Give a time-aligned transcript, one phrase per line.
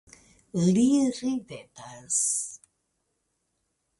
[0.75, 0.85] Li
[1.17, 2.17] ridetas.